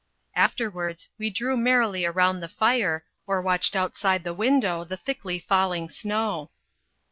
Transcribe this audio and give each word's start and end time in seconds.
Afterwards 0.35 1.09
we 1.19 1.29
drew 1.29 1.55
merrily 1.55 2.05
round 2.07 2.41
the 2.41 2.47
fire, 2.49 3.05
or 3.27 3.39
watched 3.39 3.75
outside 3.75 4.23
the 4.23 4.33
window 4.33 4.83
the 4.83 4.97
thickly 4.97 5.37
falling 5.37 5.89
snow. 5.89 6.49